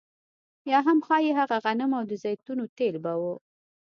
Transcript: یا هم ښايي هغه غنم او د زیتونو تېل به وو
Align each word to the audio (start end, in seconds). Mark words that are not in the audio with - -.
یا 0.71 0.79
هم 0.87 0.97
ښايي 1.07 1.31
هغه 1.39 1.57
غنم 1.65 1.91
او 1.97 2.03
د 2.11 2.13
زیتونو 2.23 2.63
تېل 2.77 2.95
به 3.03 3.13
وو 3.21 3.35